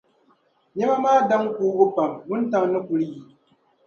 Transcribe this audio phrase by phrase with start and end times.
[0.75, 3.21] Niɛma maa daŋ kuubu pam, wuntaŋ ni kuli yi.